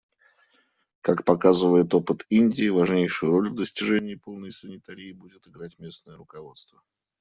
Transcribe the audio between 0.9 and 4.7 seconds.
Как показывает опыт Индии, важнейшую роль в достижении полной